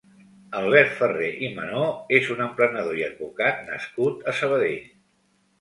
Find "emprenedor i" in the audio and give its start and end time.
2.47-3.05